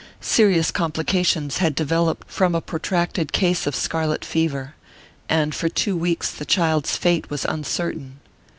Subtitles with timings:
[0.19, 4.73] Serious complications had developed from a protracted case of scarlet fever,
[5.29, 8.19] and for two weeks the child's fate was uncertain.